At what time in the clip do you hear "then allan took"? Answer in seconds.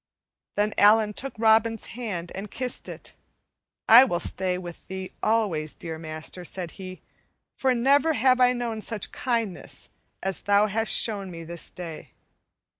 0.55-1.35